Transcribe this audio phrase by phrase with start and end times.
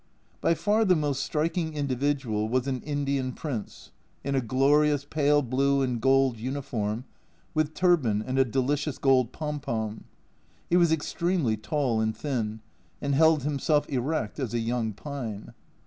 [0.41, 3.91] By far the most striking individual was an Indian prince,
[4.23, 7.03] in a glorious pale blue and gold uniform,
[7.53, 10.05] with turban and a delicious gold pompon.
[10.71, 12.61] He was ex tremely tall and thin,
[12.99, 15.53] and held himself erect as a young pine.